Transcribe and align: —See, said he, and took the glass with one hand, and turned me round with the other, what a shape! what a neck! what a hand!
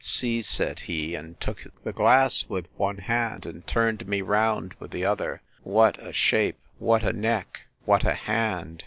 —See, 0.03 0.41
said 0.41 0.79
he, 0.79 1.13
and 1.13 1.39
took 1.39 1.63
the 1.83 1.93
glass 1.93 2.43
with 2.49 2.65
one 2.75 2.97
hand, 2.97 3.45
and 3.45 3.67
turned 3.67 4.07
me 4.07 4.23
round 4.23 4.73
with 4.79 4.89
the 4.89 5.05
other, 5.05 5.41
what 5.61 6.01
a 6.03 6.11
shape! 6.11 6.57
what 6.79 7.03
a 7.03 7.13
neck! 7.13 7.61
what 7.85 8.03
a 8.03 8.15
hand! 8.15 8.79